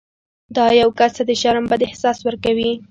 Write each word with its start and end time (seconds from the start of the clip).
دا 0.55 0.65
یو 0.81 0.89
کس 0.99 1.11
ته 1.17 1.23
د 1.29 1.31
شرم 1.41 1.65
بد 1.71 1.81
احساس 1.87 2.17
ورکوي. 2.23 2.71